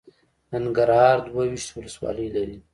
ننګرهار 0.51 1.17
دوه 1.25 1.43
ویشت 1.51 1.69
ولسوالۍ 1.71 2.27
لري. 2.35 2.57